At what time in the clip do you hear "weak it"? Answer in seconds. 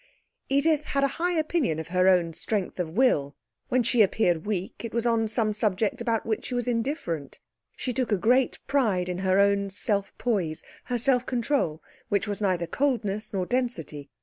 4.47-4.95